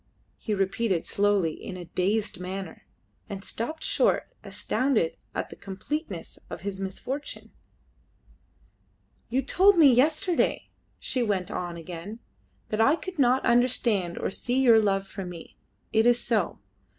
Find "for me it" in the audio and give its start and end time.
15.05-16.07